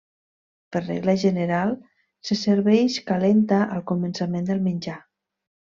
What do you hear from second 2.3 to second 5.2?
se serveix calenta al començament del menjar.